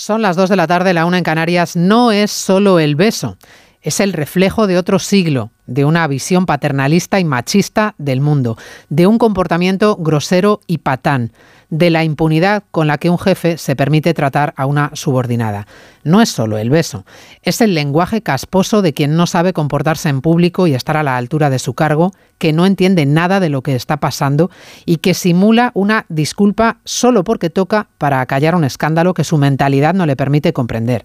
[0.00, 1.76] Son las 2 de la tarde, la una en Canarias.
[1.76, 3.36] No es solo el beso,
[3.82, 8.56] es el reflejo de otro siglo, de una visión paternalista y machista del mundo,
[8.88, 11.32] de un comportamiento grosero y patán,
[11.70, 15.66] de la impunidad con la que un jefe se permite tratar a una subordinada.
[16.02, 17.04] No es solo el beso,
[17.42, 21.16] es el lenguaje casposo de quien no sabe comportarse en público y estar a la
[21.16, 24.50] altura de su cargo, que no entiende nada de lo que está pasando
[24.84, 29.94] y que simula una disculpa solo porque toca para acallar un escándalo que su mentalidad
[29.94, 31.04] no le permite comprender.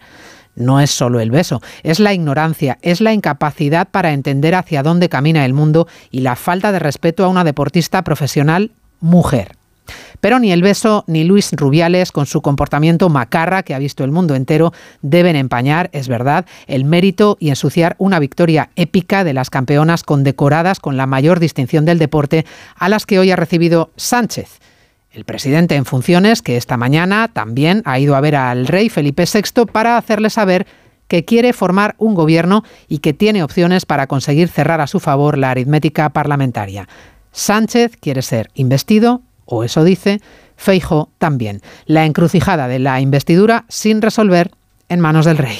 [0.55, 5.09] No es solo el beso, es la ignorancia, es la incapacidad para entender hacia dónde
[5.09, 8.71] camina el mundo y la falta de respeto a una deportista profesional
[9.01, 9.57] mujer.
[10.19, 14.11] Pero ni el beso ni Luis Rubiales, con su comportamiento macarra que ha visto el
[14.11, 19.49] mundo entero, deben empañar, es verdad, el mérito y ensuciar una victoria épica de las
[19.49, 24.59] campeonas condecoradas con la mayor distinción del deporte, a las que hoy ha recibido Sánchez.
[25.11, 29.23] El presidente en funciones, que esta mañana también ha ido a ver al rey Felipe
[29.23, 30.67] VI para hacerle saber
[31.07, 35.37] que quiere formar un gobierno y que tiene opciones para conseguir cerrar a su favor
[35.37, 36.89] la aritmética parlamentaria.
[37.31, 40.21] Sánchez quiere ser investido o eso dice,
[40.55, 41.61] Feijo también.
[41.85, 44.51] La encrucijada de la investidura sin resolver
[44.89, 45.57] en manos del rey.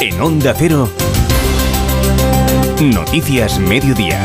[0.00, 0.88] En Onda Cero,
[2.80, 4.20] Noticias Mediodía,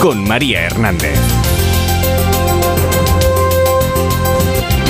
[0.00, 1.35] con María Hernández.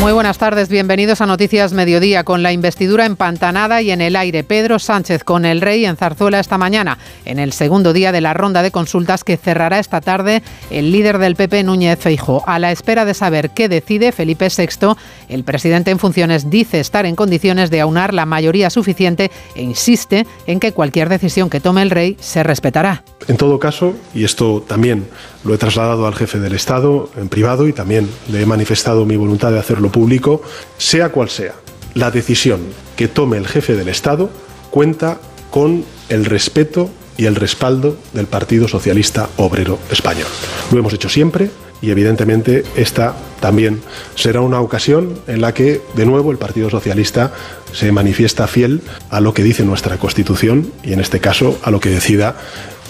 [0.00, 4.44] Muy buenas tardes, bienvenidos a Noticias Mediodía con la investidura empantanada y en el aire.
[4.44, 8.34] Pedro Sánchez con el rey en Zarzuela esta mañana, en el segundo día de la
[8.34, 12.44] ronda de consultas que cerrará esta tarde el líder del PP Núñez Feijo.
[12.46, 14.94] A la espera de saber qué decide Felipe VI,
[15.28, 20.26] el presidente en funciones dice estar en condiciones de aunar la mayoría suficiente e insiste
[20.46, 23.02] en que cualquier decisión que tome el rey se respetará.
[23.28, 25.08] En todo caso, y esto también
[25.42, 29.16] lo he trasladado al jefe del Estado en privado y también le he manifestado mi
[29.16, 30.42] voluntad de hacerlo público,
[30.78, 31.54] sea cual sea
[31.94, 32.60] la decisión
[32.96, 34.30] que tome el jefe del Estado,
[34.70, 35.18] cuenta
[35.50, 40.28] con el respeto y el respaldo del Partido Socialista Obrero Español.
[40.70, 43.80] Lo hemos hecho siempre y evidentemente esta también
[44.14, 47.32] será una ocasión en la que de nuevo el Partido Socialista
[47.72, 51.80] se manifiesta fiel a lo que dice nuestra Constitución y en este caso a lo
[51.80, 52.36] que decida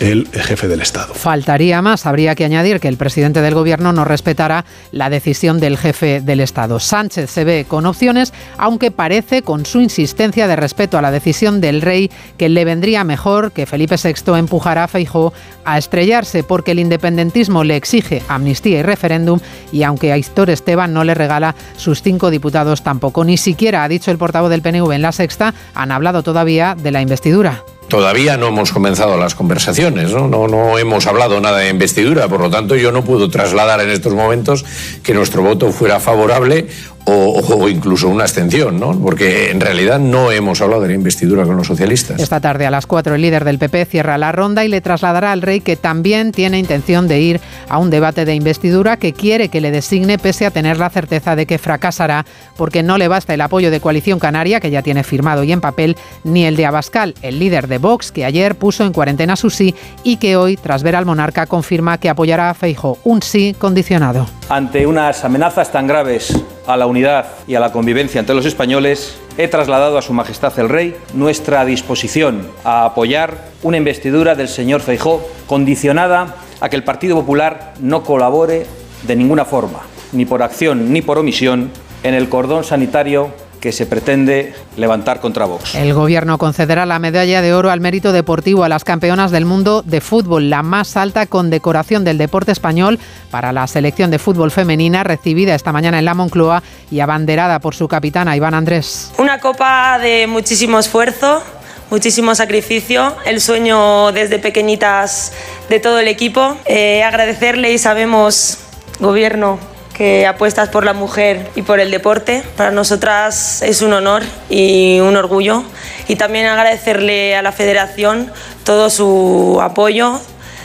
[0.00, 1.14] el jefe del Estado.
[1.14, 2.06] Faltaría más.
[2.06, 6.40] Habría que añadir que el presidente del Gobierno no respetará la decisión del jefe del
[6.40, 6.80] Estado.
[6.80, 11.60] Sánchez se ve con opciones, aunque parece con su insistencia de respeto a la decisión
[11.60, 15.32] del rey que le vendría mejor que Felipe VI empujara a Feijó
[15.64, 19.40] a estrellarse porque el independentismo le exige amnistía y referéndum
[19.72, 23.24] y aunque a Aitor Esteban no le regala sus cinco diputados tampoco.
[23.24, 26.92] Ni siquiera, ha dicho el portavoz del PNV en la sexta, han hablado todavía de
[26.92, 27.64] la investidura.
[27.88, 30.26] Todavía no hemos comenzado las conversaciones, ¿no?
[30.28, 30.78] ¿no?
[30.78, 34.64] Hemos hablado nada de investidura, por lo tanto yo no puedo trasladar en estos momentos
[35.02, 36.66] que nuestro voto fuera favorable
[37.06, 38.98] o, incluso una abstención, ¿no?
[38.98, 42.20] Porque en realidad no hemos hablado de la investidura con los socialistas.
[42.20, 45.32] Esta tarde a las 4 el líder del PP cierra la ronda y le trasladará
[45.32, 49.48] al rey que también tiene intención de ir a un debate de investidura que quiere
[49.48, 53.34] que le designe pese a tener la certeza de que fracasará porque no le basta
[53.34, 56.66] el apoyo de Coalición Canaria, que ya tiene firmado y en papel, ni el de
[56.66, 60.56] Abascal, el líder de Vox, que ayer puso en cuarentena su sí y que hoy,
[60.56, 64.26] tras ver al monarca, confirma que apoyará a Feijo, un sí condicionado.
[64.48, 66.32] Ante unas amenazas tan graves
[66.68, 70.56] a la unidad y a la convivencia entre los españoles, he trasladado a Su Majestad
[70.60, 76.84] el Rey nuestra disposición a apoyar una investidura del señor Feijó condicionada a que el
[76.84, 78.66] Partido Popular no colabore
[79.02, 79.80] de ninguna forma,
[80.12, 81.72] ni por acción ni por omisión,
[82.04, 83.30] en el cordón sanitario
[83.66, 85.74] que se pretende levantar contra Vox.
[85.74, 89.82] El gobierno concederá la medalla de oro al mérito deportivo a las campeonas del mundo
[89.82, 93.00] de fútbol, la más alta condecoración del deporte español
[93.32, 96.62] para la selección de fútbol femenina recibida esta mañana en la Moncloa
[96.92, 99.10] y abanderada por su capitana Iván Andrés.
[99.18, 101.42] Una copa de muchísimo esfuerzo,
[101.90, 105.32] muchísimo sacrificio, el sueño desde pequeñitas
[105.68, 106.56] de todo el equipo.
[106.66, 108.58] Eh, agradecerle y sabemos,
[109.00, 109.58] gobierno,
[109.96, 112.42] que apuestas por la mujer y por el deporte.
[112.56, 115.62] Para nosotras es un honor y un orgullo.
[116.06, 118.30] Y también agradecerle a la federación
[118.64, 120.20] todo su apoyo,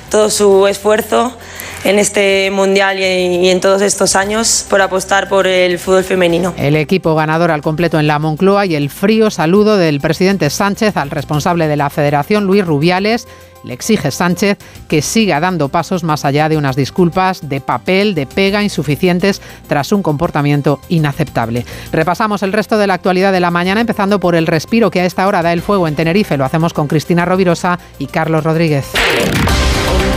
[0.10, 1.38] todo su esfuerzo
[1.84, 6.54] en este mundial y en todos estos años por apostar por el fútbol femenino.
[6.58, 10.98] El equipo ganador al completo en la Moncloa y el frío saludo del presidente Sánchez
[10.98, 13.28] al responsable de la federación, Luis Rubiales,
[13.64, 14.58] le exige Sánchez
[14.88, 19.92] que siga dando pasos más allá de unas disculpas de papel, de pega insuficientes tras
[19.92, 21.66] un comportamiento inaceptable.
[21.92, 25.06] Repasamos el resto de la actualidad de la mañana, empezando por el respiro que a
[25.06, 26.38] esta hora da el fuego en Tenerife.
[26.38, 28.86] Lo hacemos con Cristina Rovirosa y Carlos Rodríguez.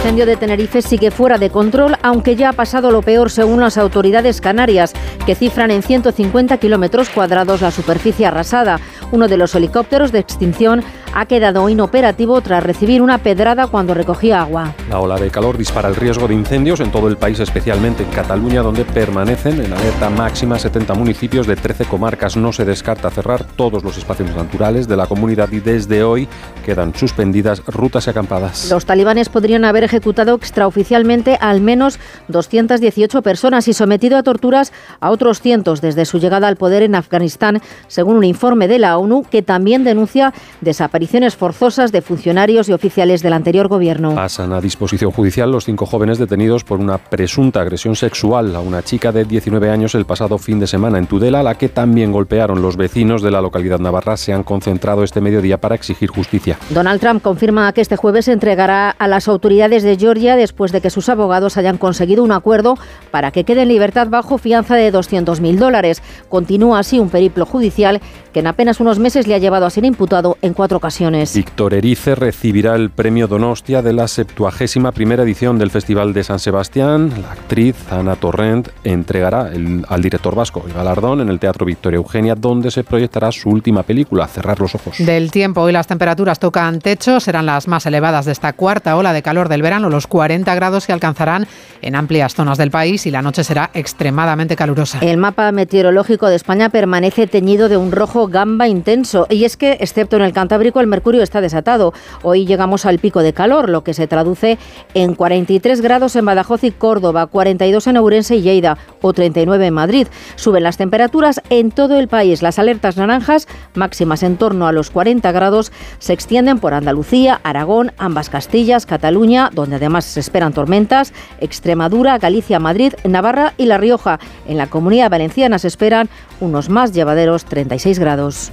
[0.04, 3.78] Incendio de Tenerife sigue fuera de control, aunque ya ha pasado lo peor según las
[3.78, 4.92] autoridades canarias,
[5.24, 8.80] que cifran en 150 kilómetros cuadrados la superficie arrasada.
[9.12, 10.84] Uno de los helicópteros de extinción
[11.14, 14.74] ha quedado inoperativo tras recibir una pedrada cuando recogía agua.
[14.90, 18.10] La ola de calor dispara el riesgo de incendios en todo el país, especialmente en
[18.10, 22.36] Cataluña, donde permanecen en alerta máxima 70 municipios de 13 comarcas.
[22.36, 26.28] No se descarta cerrar todos los espacios naturales de la comunidad y desde hoy
[26.64, 28.68] quedan suspendidas rutas y acampadas.
[28.70, 35.10] Los talibanes podrían haber ejecutado extraoficialmente al menos 218 personas y sometido a torturas a
[35.10, 39.24] otros cientos desde su llegada al poder en Afganistán, según un informe de la ONU
[39.30, 41.03] que también denuncia desapariciones
[41.36, 44.14] forzosas de funcionarios y oficiales del anterior gobierno.
[44.14, 48.82] Pasan a disposición judicial los cinco jóvenes detenidos por una presunta agresión sexual a una
[48.82, 52.12] chica de 19 años el pasado fin de semana en Tudela, a la que también
[52.12, 54.16] golpearon los vecinos de la localidad navarra.
[54.16, 56.58] Se han concentrado este mediodía para exigir justicia.
[56.70, 60.80] Donald Trump confirma que este jueves se entregará a las autoridades de Georgia después de
[60.80, 62.76] que sus abogados hayan conseguido un acuerdo
[63.10, 66.02] para que quede en libertad bajo fianza de 200.000 dólares.
[66.28, 68.00] Continúa así un periplo judicial
[68.32, 71.34] que en apenas unos meses le ha llevado a ser imputado en cuatro ocasiones.
[71.34, 76.38] Víctor Erice recibirá el premio Donostia de la 71 primera edición del Festival de San
[76.38, 77.12] Sebastián.
[77.20, 79.50] La actriz Ana Torrent entregará
[79.88, 83.82] al director vasco el galardón en el Teatro Victoria Eugenia, donde se proyectará su última
[83.82, 84.96] película, Cerrar los ojos.
[84.98, 89.12] Del tiempo, hoy las temperaturas tocan techo, serán las más elevadas de esta cuarta ola
[89.12, 91.48] de calor del verano, los 40 grados que alcanzarán
[91.82, 94.98] en amplias zonas del país y la noche será extremadamente calurosa.
[95.00, 99.72] El mapa meteorológico de España permanece teñido de un rojo gamba intenso y es que,
[99.80, 101.92] excepto en el Cantábrico, el mercurio está desatado.
[102.22, 104.58] Hoy llegamos al pico de calor, lo que se traduce
[104.94, 109.74] en 43 grados en Badajoz y Córdoba, 42 en Ourense y Lleida o 39 en
[109.74, 110.06] Madrid.
[110.36, 112.42] Suben las temperaturas en todo el país.
[112.42, 117.92] Las alertas naranjas, máximas en torno a los 40 grados, se extienden por Andalucía, Aragón,
[117.98, 124.18] ambas Castillas, Cataluña, donde además se esperan tormentas, Extremadura, Galicia, Madrid, Navarra y La Rioja.
[124.46, 126.08] En la comunidad valenciana se esperan
[126.40, 128.52] unos más llevaderos 36 grados.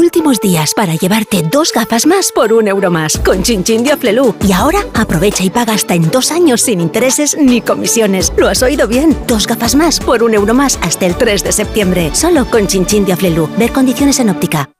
[0.00, 4.34] Últimos días para llevarte dos gafas más por un euro más con Chinchin de Aflelu.
[4.42, 8.32] Y ahora aprovecha y paga hasta en dos años sin intereses ni comisiones.
[8.38, 9.14] ¿Lo has oído bien?
[9.26, 12.10] Dos gafas más por un euro más hasta el 3 de septiembre.
[12.14, 13.46] Solo con Chinchin de Aflelu.
[13.58, 14.70] Ver condiciones en óptica.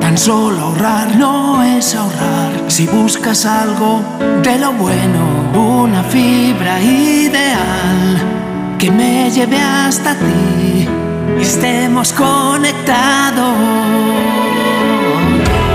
[0.00, 2.70] Tan solo ahorrar no es ahorrar.
[2.70, 4.02] Si buscas algo
[4.42, 11.03] de lo bueno, una fibra ideal que me lleve hasta ti
[11.40, 13.56] estemos conectados.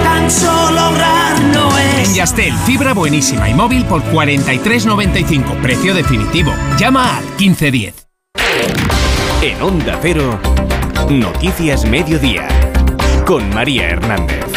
[0.03, 2.09] Tan solo ahorrar no es.
[2.09, 6.53] En Yastel, fibra buenísima y móvil por 43.95, precio definitivo.
[6.77, 8.07] Llama al 1510.
[9.41, 10.39] En Onda Cero,
[11.09, 12.47] Noticias Mediodía,
[13.25, 14.48] con María Hernández.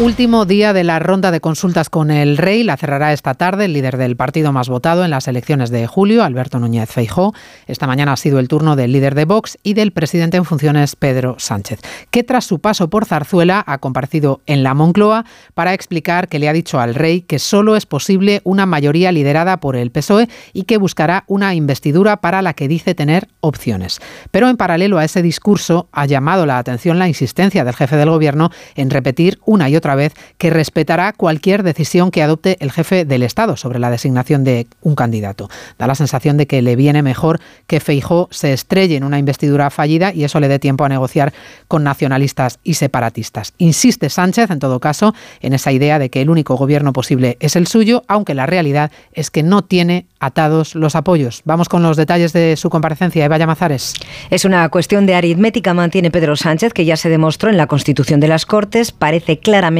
[0.00, 2.62] Último día de la ronda de consultas con el rey.
[2.62, 6.22] La cerrará esta tarde el líder del partido más votado en las elecciones de julio,
[6.22, 7.34] Alberto Núñez Feijó.
[7.66, 10.94] Esta mañana ha sido el turno del líder de Vox y del presidente en funciones,
[10.94, 11.80] Pedro Sánchez,
[12.12, 16.48] que tras su paso por Zarzuela ha comparecido en la Moncloa para explicar que le
[16.48, 20.62] ha dicho al rey que solo es posible una mayoría liderada por el PSOE y
[20.62, 23.98] que buscará una investidura para la que dice tener opciones.
[24.30, 28.10] Pero en paralelo a ese discurso ha llamado la atención la insistencia del jefe del
[28.10, 33.04] gobierno en repetir una y otra vez que respetará cualquier decisión que adopte el jefe
[33.04, 35.48] del Estado sobre la designación de un candidato.
[35.78, 39.70] Da la sensación de que le viene mejor que Feijó se estrelle en una investidura
[39.70, 41.32] fallida y eso le dé tiempo a negociar
[41.68, 43.54] con nacionalistas y separatistas.
[43.58, 47.56] Insiste Sánchez, en todo caso, en esa idea de que el único gobierno posible es
[47.56, 51.42] el suyo, aunque la realidad es que no tiene atados los apoyos.
[51.44, 53.24] Vamos con los detalles de su comparecencia.
[53.24, 53.94] Eva Llamazares.
[54.30, 58.20] Es una cuestión de aritmética, mantiene Pedro Sánchez, que ya se demostró en la Constitución
[58.20, 58.92] de las Cortes.
[58.92, 59.77] Parece claramente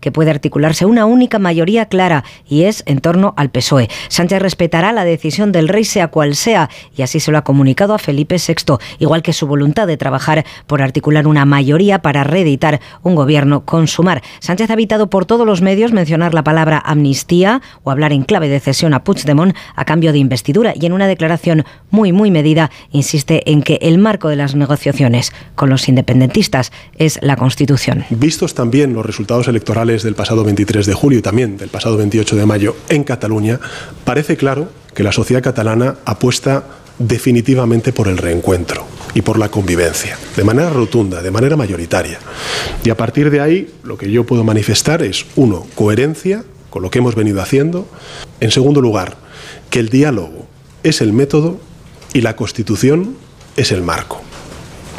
[0.00, 3.88] que puede articularse una única mayoría clara y es en torno al PSOE.
[4.08, 7.94] Sánchez respetará la decisión del rey sea cual sea y así se lo ha comunicado
[7.94, 12.80] a Felipe VI, igual que su voluntad de trabajar por articular una mayoría para reeditar
[13.02, 14.22] un gobierno con Sumar.
[14.40, 18.48] Sánchez ha evitado por todos los medios mencionar la palabra amnistía o hablar en clave
[18.48, 22.70] de cesión a Puigdemont a cambio de investidura y en una declaración muy muy medida
[22.92, 28.04] insiste en que el marco de las negociaciones con los independentistas es la Constitución.
[28.10, 32.36] Vistos también los resultados electorales del pasado 23 de julio y también del pasado 28
[32.36, 33.60] de mayo en Cataluña,
[34.04, 36.64] parece claro que la sociedad catalana apuesta
[36.98, 42.18] definitivamente por el reencuentro y por la convivencia, de manera rotunda, de manera mayoritaria.
[42.84, 46.90] Y a partir de ahí, lo que yo puedo manifestar es, uno, coherencia con lo
[46.90, 47.88] que hemos venido haciendo.
[48.40, 49.16] En segundo lugar,
[49.68, 50.46] que el diálogo
[50.82, 51.60] es el método
[52.12, 53.16] y la Constitución
[53.56, 54.22] es el marco.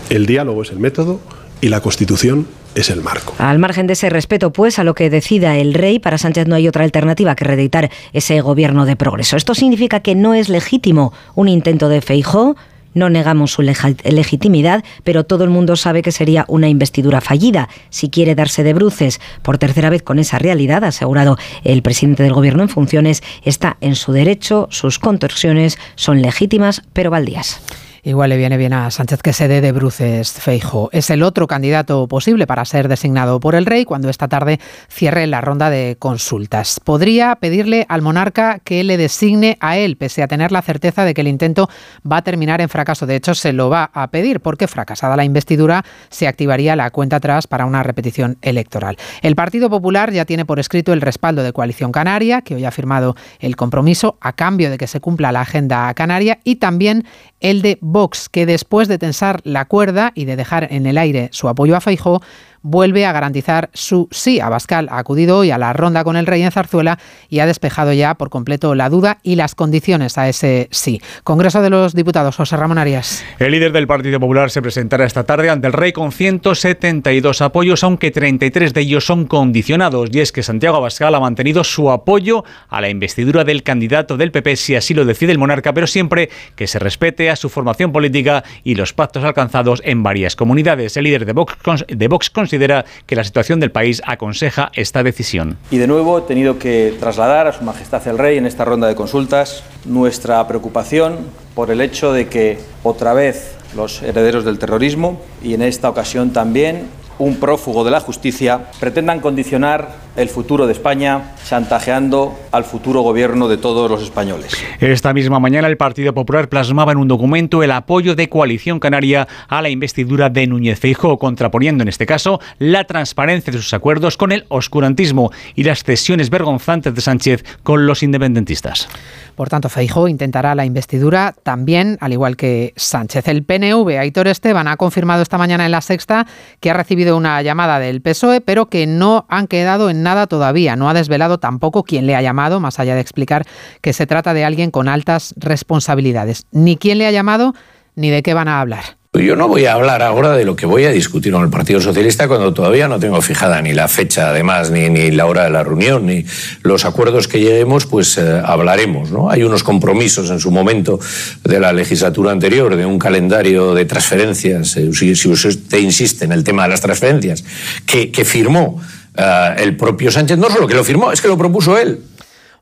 [0.10, 1.19] El diálogo es el método
[1.62, 3.33] y la Constitución es el marco.
[3.37, 6.55] Al margen de ese respeto, pues, a lo que decida el rey, para Sánchez no
[6.55, 9.37] hay otra alternativa que reeditar ese gobierno de progreso.
[9.37, 12.55] Esto significa que no es legítimo un intento de Feijó,
[12.93, 17.69] no negamos su legitimidad, pero todo el mundo sabe que sería una investidura fallida.
[17.89, 22.33] Si quiere darse de bruces por tercera vez con esa realidad, asegurado el presidente del
[22.33, 27.61] gobierno en funciones, está en su derecho, sus contorsiones son legítimas, pero baldías.
[28.03, 30.89] Igual le viene bien a Sánchez que se dé de bruces Feijo.
[30.91, 35.27] Es el otro candidato posible para ser designado por el rey cuando esta tarde cierre
[35.27, 36.79] la ronda de consultas.
[36.79, 41.13] Podría pedirle al monarca que le designe a él, pese a tener la certeza de
[41.13, 41.70] que el intento
[42.10, 43.05] va a terminar en fracaso.
[43.05, 47.17] De hecho, se lo va a pedir porque fracasada la investidura se activaría la cuenta
[47.17, 48.98] atrás para una repetición electoral.
[49.22, 52.72] El Partido Popular ya tiene por escrito el respaldo de Coalición Canaria, que hoy ha
[52.72, 57.05] firmado el compromiso a cambio de que se cumpla la agenda canaria y también
[57.41, 61.29] el de Vox, que después de tensar la cuerda y de dejar en el aire
[61.31, 62.21] su apoyo a Feijóo,
[62.62, 64.39] vuelve a garantizar su sí.
[64.39, 67.00] Abascal ha acudido hoy a la ronda con el rey en Zarzuela
[67.30, 71.01] y ha despejado ya por completo la duda y las condiciones a ese sí.
[71.24, 73.24] Congreso de los Diputados, José Ramón Arias.
[73.39, 77.84] El líder del Partido Popular se presentará esta tarde ante el rey con 172 apoyos,
[77.84, 80.10] aunque 33 de ellos son condicionados.
[80.12, 84.32] Y es que Santiago Abascal ha mantenido su apoyo a la investidura del candidato del
[84.32, 87.91] PP si así lo decide el monarca, pero siempre que se respete a su formación
[87.91, 90.98] política y los pactos alcanzados en varias comunidades.
[90.98, 91.56] El líder de Vox,
[91.88, 95.58] de Vox considera que la situación del país aconseja esta decisión.
[95.70, 98.89] Y de nuevo he tenido que trasladar a Su Majestad el Rey en esta ronda
[98.89, 101.20] de consultas nuestra preocupación
[101.55, 106.34] por el hecho de que otra vez los herederos del terrorismo y en esta ocasión
[106.34, 106.89] también
[107.20, 113.48] un prófugo de la justicia pretendan condicionar el futuro de España chantajeando al futuro gobierno
[113.48, 114.53] de todos los españoles.
[114.80, 119.27] Esta misma mañana el Partido Popular plasmaba en un documento el apoyo de Coalición Canaria
[119.48, 124.18] a la investidura de Núñez Feijóo, contraponiendo en este caso la transparencia de sus acuerdos
[124.18, 128.88] con el oscurantismo y las cesiones vergonzantes de Sánchez con los independentistas.
[129.36, 133.27] Por tanto, Feijóo intentará la investidura también, al igual que Sánchez.
[133.27, 136.27] El PNV, Aitor Esteban, ha confirmado esta mañana en la sexta
[136.60, 140.75] que ha recibido una llamada del PSOE, pero que no han quedado en nada todavía.
[140.75, 143.46] No ha desvelado tampoco quién le ha llamado, más allá de explicar
[143.81, 146.46] que se trata de alguien con altas responsabilidades.
[146.51, 147.53] Ni quién le ha llamado,
[147.96, 149.01] ni de qué van a hablar.
[149.13, 151.81] Yo no voy a hablar ahora de lo que voy a discutir con el Partido
[151.81, 155.50] Socialista cuando todavía no tengo fijada ni la fecha, además, ni, ni la hora de
[155.50, 156.24] la reunión, ni
[156.63, 159.12] los acuerdos que lleguemos, pues eh, hablaremos.
[159.12, 159.29] ¿no?
[159.29, 160.98] Hay unos compromisos en su momento
[161.43, 166.46] de la legislatura anterior, de un calendario de transferencias, eh, si, usted insiste en el
[166.46, 167.43] tema de las transferencias,
[167.86, 168.79] que firmó
[169.18, 172.03] uh, el propio Sánchez, no solo que lo firmó, es que lo propuso él.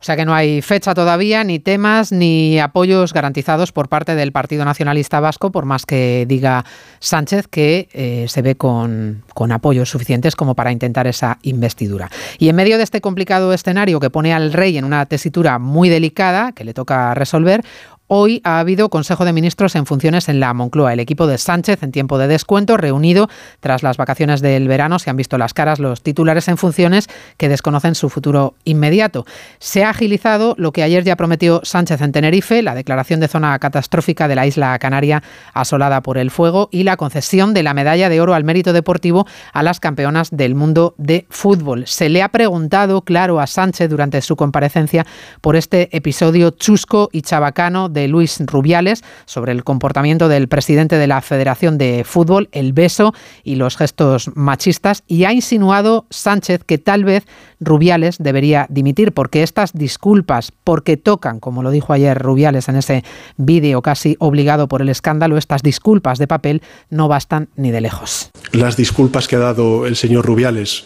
[0.02, 4.32] O sea que no hay fecha todavía, ni temas, ni apoyos garantizados por parte del
[4.32, 6.64] Partido Nacionalista Vasco, por más que diga
[7.00, 12.10] Sánchez que eh, se ve con, con apoyos suficientes como para intentar esa investidura.
[12.38, 15.90] Y en medio de este complicado escenario que pone al rey en una tesitura muy
[15.90, 17.66] delicada, que le toca resolver,
[18.12, 20.94] Hoy ha habido Consejo de Ministros en funciones en la Moncloa.
[20.94, 25.12] El equipo de Sánchez, en tiempo de descuento, reunido tras las vacaciones del verano, se
[25.12, 29.28] han visto las caras los titulares en funciones que desconocen su futuro inmediato.
[29.60, 33.60] Se ha agilizado lo que ayer ya prometió Sánchez en Tenerife, la declaración de zona
[33.60, 35.22] catastrófica de la isla canaria
[35.54, 39.28] asolada por el fuego y la concesión de la medalla de oro al mérito deportivo
[39.54, 41.86] a las campeonas del mundo de fútbol.
[41.86, 45.06] Se le ha preguntado, claro, a Sánchez durante su comparecencia
[45.42, 51.08] por este episodio chusco y chabacano de Luis Rubiales sobre el comportamiento del presidente de
[51.08, 53.14] la Federación de Fútbol, el beso
[53.44, 57.26] y los gestos machistas, y ha insinuado Sánchez que tal vez
[57.60, 63.04] Rubiales debería dimitir porque estas disculpas, porque tocan, como lo dijo ayer Rubiales en ese
[63.38, 68.32] vídeo casi obligado por el escándalo, estas disculpas de papel no bastan ni de lejos.
[68.52, 70.86] Las disculpas que ha dado el señor Rubiales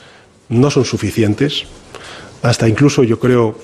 [0.50, 1.66] no son suficientes,
[2.42, 3.58] hasta incluso yo creo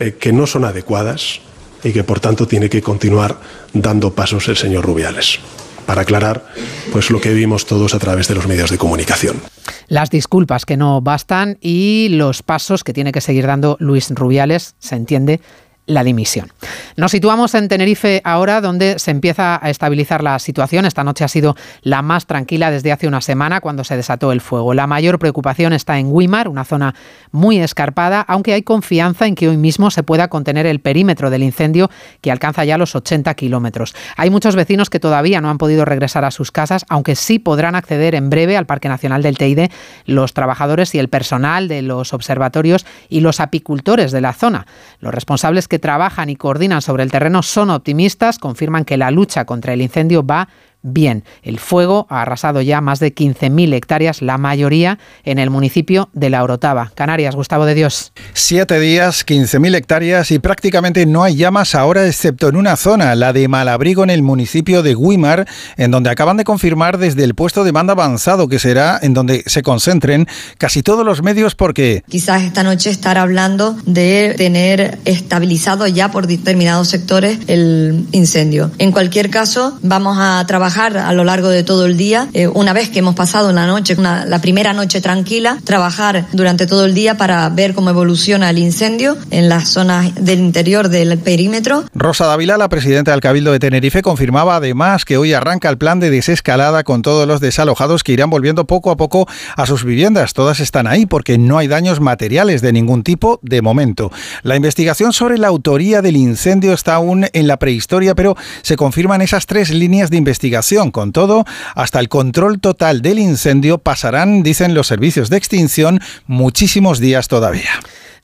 [0.00, 1.40] eh, que no son adecuadas
[1.84, 3.38] y que por tanto tiene que continuar
[3.72, 5.38] dando pasos el señor Rubiales
[5.86, 6.46] para aclarar
[6.92, 9.40] pues lo que vimos todos a través de los medios de comunicación.
[9.86, 14.74] Las disculpas que no bastan y los pasos que tiene que seguir dando Luis Rubiales,
[14.78, 15.40] se entiende,
[15.86, 16.50] la dimisión.
[16.96, 20.84] Nos situamos en Tenerife ahora, donde se empieza a estabilizar la situación.
[20.86, 24.40] Esta noche ha sido la más tranquila desde hace una semana, cuando se desató el
[24.40, 24.74] fuego.
[24.74, 26.94] La mayor preocupación está en Guimar, una zona
[27.32, 31.42] muy escarpada, aunque hay confianza en que hoy mismo se pueda contener el perímetro del
[31.42, 33.94] incendio, que alcanza ya los 80 kilómetros.
[34.16, 37.74] Hay muchos vecinos que todavía no han podido regresar a sus casas, aunque sí podrán
[37.74, 39.70] acceder en breve al Parque Nacional del Teide
[40.06, 44.66] los trabajadores y el personal de los observatorios y los apicultores de la zona.
[45.00, 49.10] Los responsables que que trabajan y coordinan sobre el terreno son optimistas, confirman que la
[49.10, 50.48] lucha contra el incendio va
[50.84, 51.24] bien.
[51.42, 56.30] El fuego ha arrasado ya más de 15.000 hectáreas, la mayoría en el municipio de
[56.30, 56.92] La Orotava.
[56.94, 58.12] Canarias, Gustavo de Dios.
[58.34, 63.32] Siete días, 15.000 hectáreas y prácticamente no hay llamas ahora excepto en una zona, la
[63.32, 67.64] de Malabrigo en el municipio de Guimar, en donde acaban de confirmar desde el puesto
[67.64, 72.04] de mando avanzado que será en donde se concentren casi todos los medios porque...
[72.08, 78.70] Quizás esta noche estar hablando de tener estabilizado ya por determinados sectores el incendio.
[78.78, 82.28] En cualquier caso, vamos a trabajar a lo largo de todo el día.
[82.32, 86.84] Eh, una vez que hemos pasado la noche, la primera noche tranquila, trabajar durante todo
[86.84, 91.84] el día para ver cómo evoluciona el incendio en las zonas del interior del perímetro.
[91.94, 96.00] Rosa Dávila, la presidenta del Cabildo de Tenerife, confirmaba además que hoy arranca el plan
[96.00, 100.32] de desescalada con todos los desalojados que irán volviendo poco a poco a sus viviendas.
[100.32, 104.10] Todas están ahí porque no hay daños materiales de ningún tipo de momento.
[104.42, 109.22] La investigación sobre la autoría del incendio está aún en la prehistoria, pero se confirman
[109.22, 111.44] esas tres líneas de investigación con todo,
[111.74, 117.70] hasta el control total del incendio pasarán, dicen los servicios de extinción, muchísimos días todavía.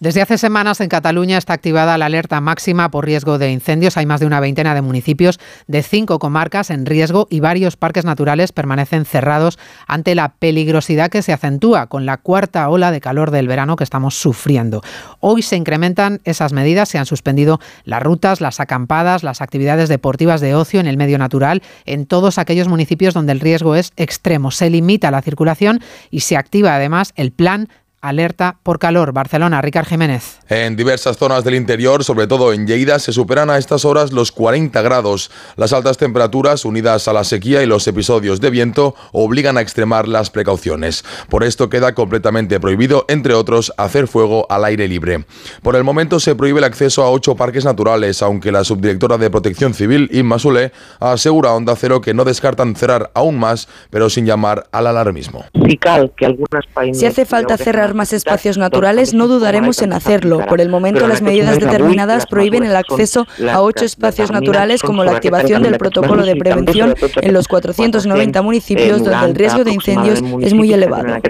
[0.00, 3.99] Desde hace semanas en Cataluña está activada la alerta máxima por riesgo de incendios.
[3.99, 8.07] Hay más de una veintena de municipios de cinco comarcas en riesgo y varios parques
[8.07, 13.30] naturales permanecen cerrados ante la peligrosidad que se acentúa con la cuarta ola de calor
[13.30, 14.80] del verano que estamos sufriendo.
[15.21, 20.40] Hoy se incrementan esas medidas, se han suspendido las rutas, las acampadas, las actividades deportivas
[20.40, 24.50] de ocio en el medio natural en todos aquellos municipios donde el riesgo es extremo.
[24.50, 25.80] Se limita la circulación
[26.11, 27.69] y se activa además el plan
[28.00, 29.12] Alerta por calor.
[29.12, 30.38] Barcelona, Ricard Jiménez.
[30.49, 34.33] En diversas zonas del interior, sobre todo en Lleida, se superan a estas horas los
[34.33, 35.30] 40 grados.
[35.57, 40.09] Las altas temperaturas, unidas a la sequía y los episodios de viento, obligan a extremar
[40.09, 41.04] las precauciones.
[41.28, 45.24] Por esto queda completamente prohibido, entre otros, hacer fuego al aire libre.
[45.62, 49.31] Por el momento se prohíbe el acceso a ocho parques naturales, aunque la subdirectora de
[49.31, 54.09] Protección Civil, Inma Sule, asegura a Onda Cero que no descartan cerrar aún más, pero
[54.09, 55.44] sin llamar al alarmismo.
[56.92, 60.40] Si hace falta cerrar más espacios naturales, no dudaremos en hacerlo.
[60.46, 65.12] Por el momento, las medidas determinadas prohíben el acceso a ocho espacios naturales como la
[65.12, 70.55] activación del protocolo de prevención en los 490 municipios donde el riesgo de incendios es
[70.55, 71.20] muy elevado.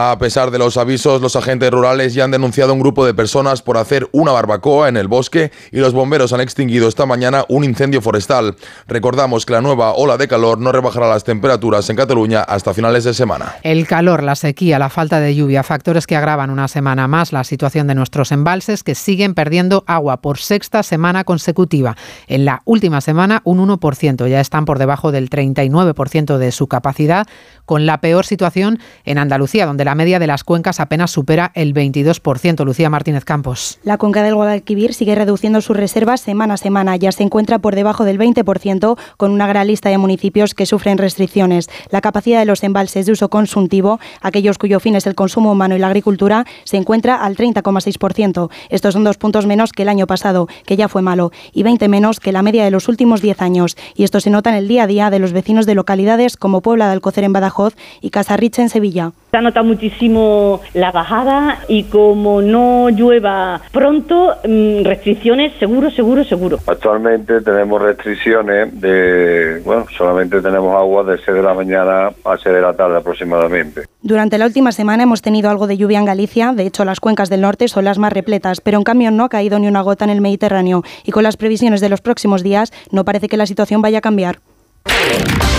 [0.00, 3.62] A pesar de los avisos, los agentes rurales ya han denunciado un grupo de personas
[3.62, 7.64] por hacer una barbacoa en el bosque y los bomberos han extinguido esta mañana un
[7.64, 8.54] incendio forestal.
[8.86, 13.02] Recordamos que la nueva ola de calor no rebajará las temperaturas en Cataluña hasta finales
[13.02, 13.56] de semana.
[13.64, 17.32] El calor, la sequía a la falta de lluvia, factores que agravan una semana más
[17.32, 21.96] la situación de nuestros embalses que siguen perdiendo agua por sexta semana consecutiva.
[22.28, 27.26] En la última semana un 1%, ya están por debajo del 39% de su capacidad,
[27.64, 31.72] con la peor situación en Andalucía, donde la media de las cuencas apenas supera el
[31.72, 32.62] 22%.
[32.66, 33.78] Lucía Martínez Campos.
[33.84, 37.74] La cuenca del Guadalquivir sigue reduciendo sus reservas semana a semana, ya se encuentra por
[37.74, 41.70] debajo del 20%, con una gran lista de municipios que sufren restricciones.
[41.88, 45.74] La capacidad de los embalses de uso consultivo, aquellos cuyo fin es el consumo humano
[45.74, 48.50] y la agricultura, se encuentra al 30,6%.
[48.68, 51.88] Estos son dos puntos menos que el año pasado, que ya fue malo, y 20
[51.88, 53.74] menos que la media de los últimos 10 años.
[53.94, 56.60] Y esto se nota en el día a día de los vecinos de localidades como
[56.60, 59.12] Puebla de Alcocer en Badajoz y Casarriche en Sevilla.
[59.30, 66.58] Se nota muchísimo la bajada y como no llueva pronto, mm, restricciones seguro, seguro, seguro.
[66.66, 72.56] Actualmente tenemos restricciones de, bueno, solamente tenemos agua de 6 de la mañana a 6
[72.56, 73.82] de la tarde aproximadamente.
[74.02, 77.30] Durante la última semana hemos tenido algo de lluvia en Galicia, de hecho las cuencas
[77.30, 80.04] del norte son las más repletas, pero en cambio no ha caído ni una gota
[80.04, 83.46] en el Mediterráneo y con las previsiones de los próximos días no parece que la
[83.46, 84.40] situación vaya a cambiar.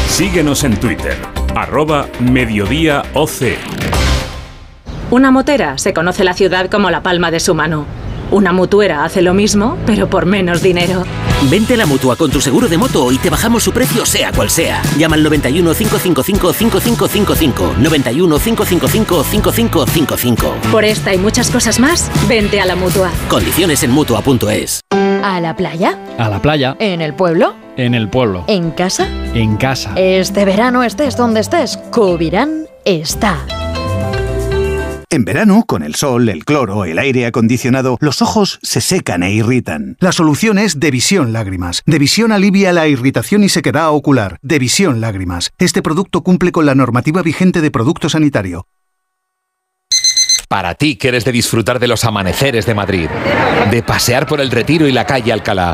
[0.08, 1.16] Síguenos en Twitter,
[1.56, 3.89] arroba mediodíaoc.
[5.12, 7.86] Una motera se conoce la ciudad como la palma de su mano.
[8.30, 11.04] Una mutuera hace lo mismo, pero por menos dinero.
[11.50, 14.32] Vente a la mutua con tu seguro de moto y te bajamos su precio, sea
[14.32, 14.84] cual sea.
[15.00, 17.76] Llama al 91 555 5555.
[17.80, 20.56] 91 555 5555.
[20.72, 23.10] Por esta y muchas cosas más, vente a la mutua.
[23.30, 24.82] Condiciones en mutua.es.
[24.92, 25.98] ¿A la playa?
[26.20, 26.76] A la playa.
[26.78, 27.56] ¿En el pueblo?
[27.78, 28.44] En el pueblo.
[28.46, 29.08] ¿En casa?
[29.34, 29.92] En casa.
[29.96, 33.38] Este verano estés donde estés, Cubirán está.
[35.12, 39.34] En verano, con el sol, el cloro, el aire acondicionado, los ojos se secan e
[39.34, 39.98] irritan.
[40.00, 41.82] La solución es Devisión Lágrimas.
[41.88, 44.38] Devisión alivia la irritación y sequedad ocular.
[44.44, 45.50] Devisión Lágrimas.
[45.58, 48.68] Este producto cumple con la normativa vigente de producto sanitario.
[50.48, 53.10] Para ti que eres de disfrutar de los amaneceres de Madrid,
[53.72, 55.74] de pasear por el Retiro y la calle Alcalá.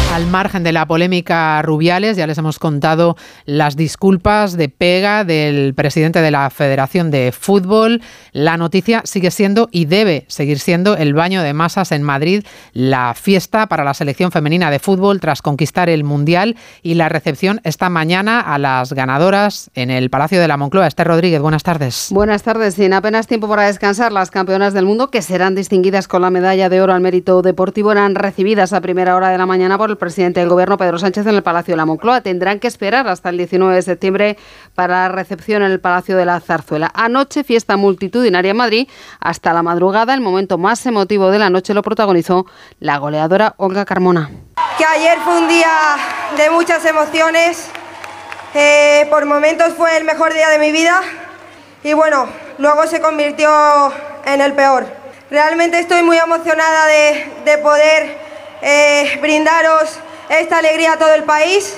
[0.21, 5.73] Al margen de la polémica Rubiales, ya les hemos contado las disculpas de pega del
[5.73, 8.03] presidente de la Federación de Fútbol.
[8.31, 13.15] La noticia sigue siendo y debe seguir siendo el baño de masas en Madrid, la
[13.15, 17.89] fiesta para la selección femenina de fútbol tras conquistar el Mundial y la recepción esta
[17.89, 20.85] mañana a las ganadoras en el Palacio de la Moncloa.
[20.85, 22.09] Esther Rodríguez, buenas tardes.
[22.11, 22.75] Buenas tardes.
[22.75, 26.69] Sin apenas tiempo para descansar, las campeonas del mundo, que serán distinguidas con la medalla
[26.69, 29.97] de oro al mérito deportivo, eran recibidas a primera hora de la mañana por el
[29.97, 32.21] presidente del Gobierno, Pedro Sánchez, en el Palacio de la Moncloa.
[32.21, 34.37] Tendrán que esperar hasta el 19 de septiembre
[34.75, 36.91] para la recepción en el Palacio de la Zarzuela.
[36.93, 38.89] Anoche, fiesta multitudinaria en Madrid,
[39.21, 40.13] hasta la madrugada.
[40.13, 42.45] El momento más emotivo de la noche lo protagonizó
[42.79, 44.29] la goleadora Olga Carmona.
[44.77, 45.71] Que ayer fue un día
[46.35, 47.69] de muchas emociones.
[48.53, 50.99] Eh, por momentos fue el mejor día de mi vida
[51.83, 53.49] y bueno, luego se convirtió
[54.25, 54.85] en el peor.
[55.29, 58.30] Realmente estoy muy emocionada de, de poder
[58.61, 61.77] eh, brindaros esta alegría a todo el país.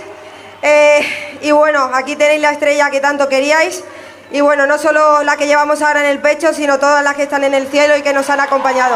[0.61, 3.83] Eh, y bueno, aquí tenéis la estrella que tanto queríais.
[4.31, 7.23] Y bueno, no solo la que llevamos ahora en el pecho, sino todas las que
[7.23, 8.95] están en el cielo y que nos han acompañado.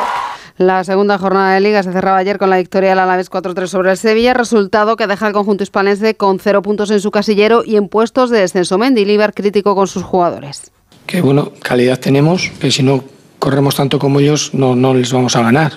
[0.57, 3.91] La segunda jornada de Liga se cerraba ayer con la victoria del Alavés 4-3 sobre
[3.91, 7.75] el Sevilla, resultado que deja al conjunto hispanense con cero puntos en su casillero y
[7.75, 8.79] en puestos de descenso.
[8.79, 10.71] Mendy Liber crítico con sus jugadores.
[11.05, 13.03] Que bueno, calidad tenemos, que si no
[13.37, 15.73] corremos tanto como ellos no, no les vamos a ganar.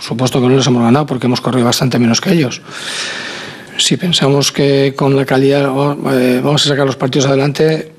[0.00, 2.62] Supuesto que no les hemos ganado porque hemos corrido bastante menos que ellos.
[3.76, 5.62] Si pensamos que con la calidad
[6.12, 7.92] eh, vamos a sacar los partidos adelante,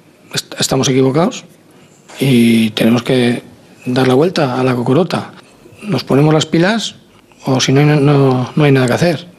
[0.57, 1.45] estamos equivocados
[2.19, 3.43] y tenemos que
[3.85, 5.31] dar la vuelta a la cocorota.
[5.83, 6.95] Nos ponemos las pilas
[7.45, 9.35] o si no, no, no hay nada que hacer.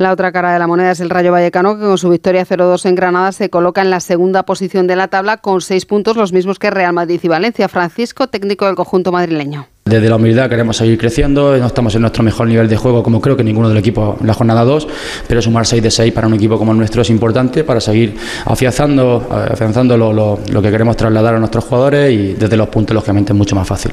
[0.00, 2.86] La otra cara de la moneda es el Rayo Vallecano, que con su victoria 0-2
[2.86, 6.32] en Granada se coloca en la segunda posición de la tabla con seis puntos, los
[6.32, 7.68] mismos que Real Madrid y Valencia.
[7.68, 9.66] Francisco, técnico del conjunto madrileño.
[9.90, 13.20] Desde la humildad queremos seguir creciendo, no estamos en nuestro mejor nivel de juego como
[13.20, 14.86] creo que ninguno del equipo en la jornada 2,
[15.26, 18.14] pero sumar 6 de 6 para un equipo como el nuestro es importante para seguir
[18.44, 22.94] afianzando, afianzando lo, lo, lo que queremos trasladar a nuestros jugadores y desde los puntos
[22.94, 23.90] lógicamente es mucho más fácil.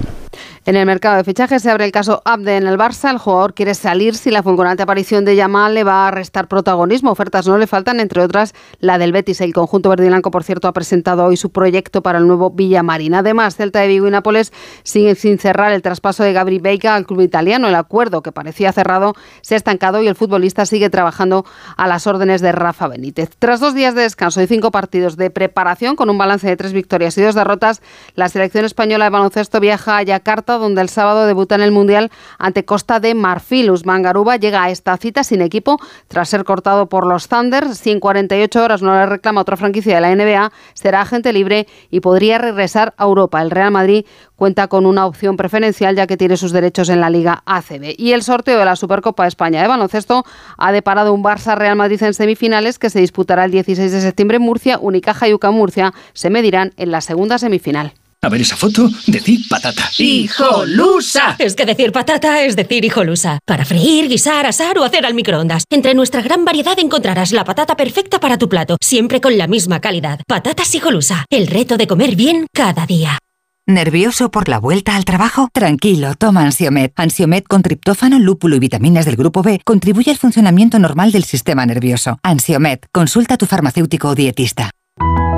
[0.65, 3.09] En el mercado de fichajes se abre el caso Abde en el Barça.
[3.09, 7.11] El jugador quiere salir si la fulgurante aparición de Yamal le va a restar protagonismo.
[7.11, 9.41] Ofertas no le faltan, entre otras la del Betis.
[9.41, 12.51] El conjunto verde y blanco, por cierto, ha presentado hoy su proyecto para el nuevo
[12.51, 13.13] Villamarín.
[13.13, 14.51] Además, Celta de Vigo y Nápoles
[14.83, 17.67] siguen sin cerrar el traspaso de Gabri Veiga al club italiano.
[17.67, 21.45] El acuerdo que parecía cerrado se ha estancado y el futbolista sigue trabajando
[21.75, 23.29] a las órdenes de Rafa Benítez.
[23.39, 26.73] Tras dos días de descanso y cinco partidos de preparación con un balance de tres
[26.73, 27.81] victorias y dos derrotas,
[28.15, 32.11] la selección española de baloncesto viaja a Yakarta donde el sábado debuta en el Mundial
[32.37, 33.71] ante Costa de Marfil.
[33.71, 37.73] Usman Garuba llega a esta cita sin equipo tras ser cortado por los Thunder.
[37.73, 41.65] Si en 48 horas no le reclama otra franquicia de la NBA, será agente libre
[41.89, 43.41] y podría regresar a Europa.
[43.41, 47.09] El Real Madrid cuenta con una opción preferencial ya que tiene sus derechos en la
[47.09, 47.95] Liga ACB.
[47.97, 50.25] Y el sorteo de la Supercopa de España de baloncesto
[50.57, 54.43] ha deparado un Barça-Real Madrid en semifinales que se disputará el 16 de septiembre en
[54.43, 54.77] Murcia.
[54.77, 57.93] Unicaja y UCA Murcia se medirán en la segunda semifinal.
[58.27, 59.89] A ver esa foto, decir patata.
[59.97, 61.37] ¡Hijolusa!
[61.39, 63.39] Es que decir patata es decir hijolusa.
[63.45, 65.63] Para freír, guisar, asar o hacer al microondas.
[65.69, 69.79] Entre nuestra gran variedad encontrarás la patata perfecta para tu plato, siempre con la misma
[69.79, 70.19] calidad.
[70.27, 71.23] Patatas hijolusa.
[71.29, 73.17] El reto de comer bien cada día.
[73.65, 75.47] ¿Nervioso por la vuelta al trabajo?
[75.53, 76.91] Tranquilo, toma Ansiomet.
[76.97, 81.65] Ansiomet con triptófano, lúpulo y vitaminas del grupo B contribuye al funcionamiento normal del sistema
[81.65, 82.19] nervioso.
[82.23, 84.69] Ansiomet, consulta a tu farmacéutico o dietista.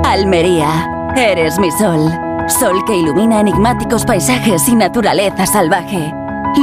[0.02, 2.29] Almería, eres mi sol.
[2.50, 6.12] Sol que ilumina enigmáticos paisajes y naturaleza salvaje.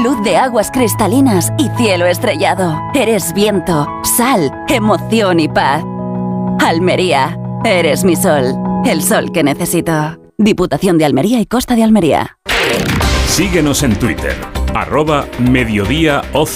[0.03, 2.77] Luz de aguas cristalinas y cielo estrellado.
[2.93, 5.83] Eres viento, sal, emoción y paz.
[6.59, 8.53] Almería, eres mi sol.
[8.85, 10.19] El sol que necesito.
[10.37, 12.37] Diputación de Almería y Costa de Almería.
[13.27, 14.35] Síguenos en Twitter,
[14.75, 16.49] arroba mediodíaoc.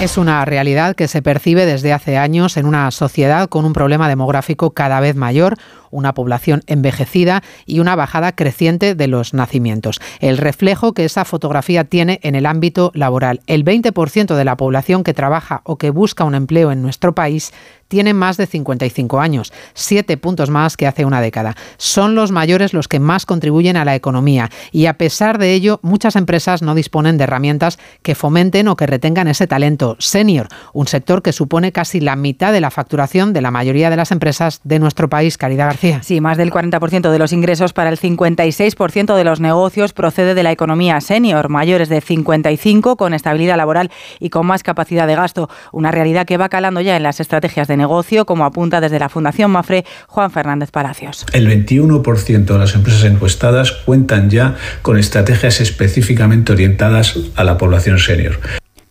[0.00, 4.08] Es una realidad que se percibe desde hace años en una sociedad con un problema
[4.08, 5.56] demográfico cada vez mayor,
[5.94, 10.00] una población envejecida y una bajada creciente de los nacimientos.
[10.20, 13.40] El reflejo que esa fotografía tiene en el ámbito laboral.
[13.46, 17.52] El 20% de la población que trabaja o que busca un empleo en nuestro país
[17.88, 21.54] tiene más de 55 años, siete puntos más que hace una década.
[21.76, 25.78] Son los mayores los que más contribuyen a la economía y a pesar de ello
[25.82, 30.88] muchas empresas no disponen de herramientas que fomenten o que retengan ese talento senior, un
[30.88, 34.60] sector que supone casi la mitad de la facturación de la mayoría de las empresas
[34.64, 35.38] de nuestro país.
[35.38, 35.83] Caridad García.
[36.02, 40.42] Sí, más del 40% de los ingresos para el 56% de los negocios procede de
[40.42, 45.50] la economía senior, mayores de 55, con estabilidad laboral y con más capacidad de gasto.
[45.72, 49.08] Una realidad que va calando ya en las estrategias de negocio, como apunta desde la
[49.08, 51.26] Fundación Mafre Juan Fernández Palacios.
[51.32, 57.98] El 21% de las empresas encuestadas cuentan ya con estrategias específicamente orientadas a la población
[57.98, 58.38] senior.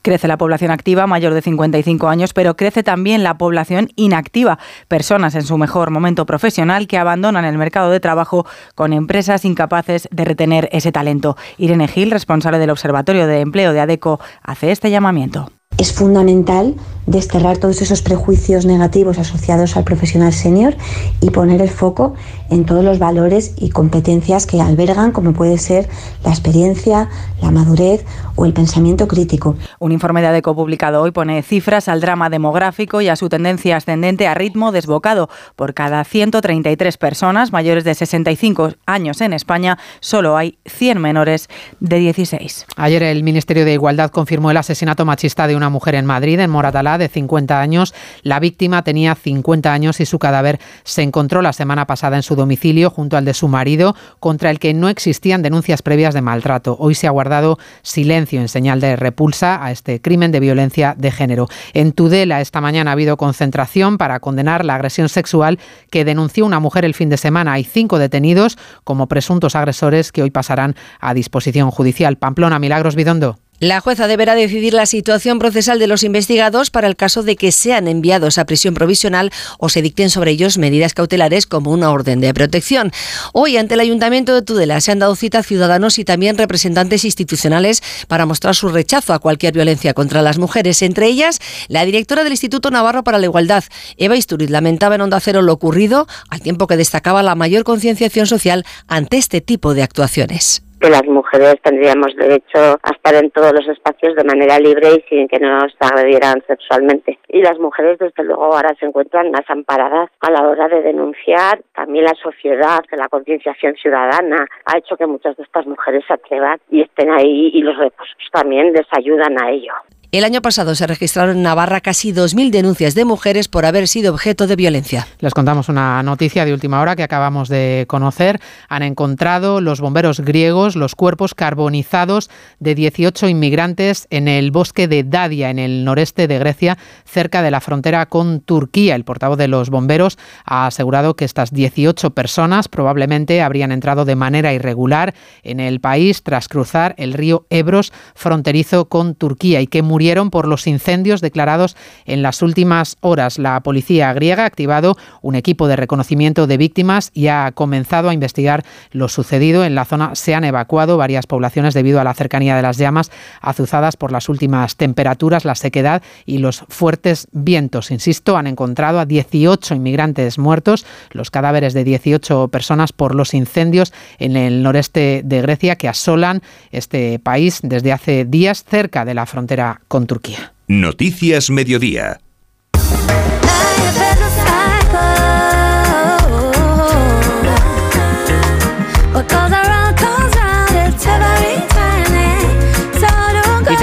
[0.04, 5.34] Crece la población activa mayor de 55 años, pero crece también la población inactiva, personas
[5.34, 10.26] en su mejor momento profesional que abandonan el mercado de trabajo con empresas incapaces de
[10.26, 11.38] retener ese talento.
[11.58, 15.50] Irene Gil, responsable del Observatorio de Empleo de ADECO, hace este llamamiento.
[15.78, 20.76] Es fundamental desterrar todos esos prejuicios negativos asociados al profesional senior
[21.22, 22.14] y poner el foco
[22.50, 25.90] en todos los valores y competencias que albergan, como puede ser
[26.24, 27.10] la experiencia,
[27.42, 28.06] la madurez
[28.36, 29.56] o el pensamiento crítico.
[29.80, 33.78] Un informe de ADECO publicado hoy pone cifras al drama demográfico y a su tendencia
[33.78, 35.30] ascendente a ritmo desbocado.
[35.56, 41.98] Por cada 133 personas mayores de 65 años en España, solo hay 100 menores de
[41.98, 42.66] 16.
[42.78, 46.50] Ayer el Ministerio de Igualdad confirmó el asesinato machista de una mujer en Madrid, en
[46.50, 47.94] Moratalá, de 50 años.
[48.22, 52.36] La víctima tenía 50 años y su cadáver se encontró la semana pasada en su
[52.36, 56.76] domicilio junto al de su marido, contra el que no existían denuncias previas de maltrato.
[56.80, 61.12] Hoy se ha guardado silencio en señal de repulsa a este crimen de violencia de
[61.12, 61.48] género.
[61.74, 66.60] En Tudela esta mañana ha habido concentración para condenar la agresión sexual que denunció una
[66.60, 67.54] mujer el fin de semana.
[67.54, 72.18] Hay cinco detenidos como presuntos agresores que hoy pasarán a disposición judicial.
[72.18, 73.43] Pamplona, Milagros Bidondo.
[73.64, 77.54] La jueza deberá decidir la situación procesal de los investigados para el caso de que
[77.54, 82.20] sean enviados a prisión provisional o se dicten sobre ellos medidas cautelares como una orden
[82.20, 82.92] de protección.
[83.32, 87.06] Hoy, ante el Ayuntamiento de Tudela, se han dado cita a ciudadanos y también representantes
[87.06, 90.82] institucionales para mostrar su rechazo a cualquier violencia contra las mujeres.
[90.82, 93.64] Entre ellas, la directora del Instituto Navarro para la Igualdad,
[93.96, 98.28] Eva Isturiz, lamentaba en Onda Cero lo ocurrido, al tiempo que destacaba la mayor concienciación
[98.28, 103.54] social ante este tipo de actuaciones que las mujeres tendríamos derecho a estar en todos
[103.54, 107.20] los espacios de manera libre y sin que nos agredieran sexualmente.
[107.30, 111.62] Y las mujeres, desde luego, ahora se encuentran más amparadas a la hora de denunciar.
[111.74, 116.60] También la sociedad, la concienciación ciudadana, ha hecho que muchas de estas mujeres se atrevan
[116.70, 119.72] y estén ahí y los recursos también les ayudan a ello.
[120.14, 124.14] El año pasado se registraron en Navarra casi 2.000 denuncias de mujeres por haber sido
[124.14, 125.08] objeto de violencia.
[125.18, 128.40] Les contamos una noticia de última hora que acabamos de conocer.
[128.70, 135.04] Han encontrado los bomberos griegos los cuerpos carbonizados de 18 inmigrantes en el bosque de
[135.04, 138.94] Dadia, en el noreste de Grecia, cerca de la frontera con Turquía.
[138.94, 144.16] El portavoz de los bomberos ha asegurado que estas 18 personas probablemente habrían entrado de
[144.16, 149.82] manera irregular en el país tras cruzar el río Ebros fronterizo con Turquía y que
[149.82, 153.40] murieron por los incendios declarados en las últimas horas.
[153.40, 158.14] La policía griega ha activado un equipo de reconocimiento de víctimas y ha comenzado a
[158.14, 159.64] investigar lo sucedido.
[159.64, 163.12] En la zona se han evacuado varias poblaciones debido a la cercanía de las llamas
[163.40, 167.90] azuzadas por las últimas temperaturas, la sequedad y los fuertes vientos.
[167.90, 173.94] Insisto, han encontrado a 18 inmigrantes muertos, los cadáveres de 18 personas por los incendios
[174.20, 179.26] en el noreste de Grecia que asolan este país desde hace días cerca de la
[179.26, 180.54] frontera con Turquía.
[180.68, 182.20] Noticias Mediodía.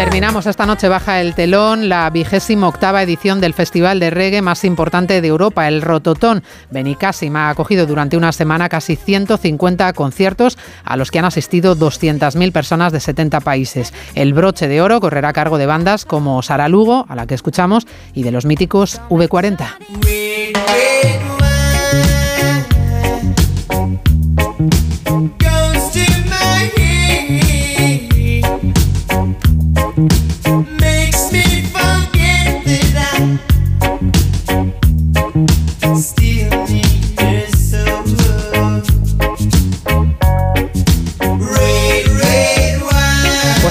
[0.01, 4.65] Terminamos esta noche baja el telón la vigésima octava edición del festival de reggae más
[4.65, 6.43] importante de Europa, el Rototón.
[6.71, 12.51] Benicassim ha acogido durante una semana casi 150 conciertos a los que han asistido 200.000
[12.51, 13.93] personas de 70 países.
[14.15, 17.35] El broche de oro correrá a cargo de bandas como Sara Lugo, a la que
[17.35, 21.30] escuchamos, y de los míticos V40.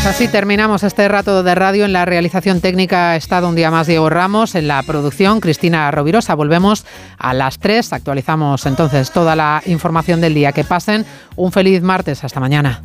[0.09, 1.85] Así terminamos este rato de radio.
[1.85, 5.89] En la realización técnica ha estado un día más Diego Ramos, en la producción Cristina
[5.91, 6.33] Rovirosa.
[6.33, 6.85] Volvemos
[7.19, 7.93] a las 3.
[7.93, 10.51] Actualizamos entonces toda la información del día.
[10.51, 12.23] Que pasen un feliz martes.
[12.23, 12.81] Hasta mañana.